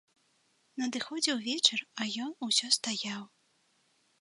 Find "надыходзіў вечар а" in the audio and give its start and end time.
0.83-2.07